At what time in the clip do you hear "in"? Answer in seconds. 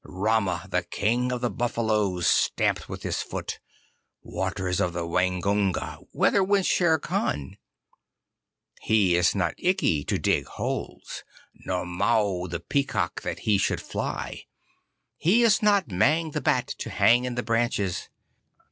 17.25-17.35